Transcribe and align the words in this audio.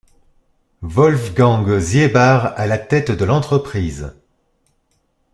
Wolfgang 0.81 1.77
Ziebart 1.79 2.53
à 2.57 2.65
la 2.65 2.79
tête 2.79 3.11
de 3.11 3.23
l'entreprise. 3.23 4.15